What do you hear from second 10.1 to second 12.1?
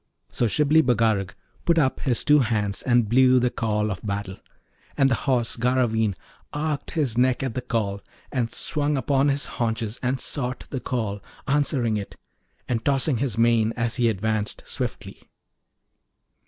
sought the call, answering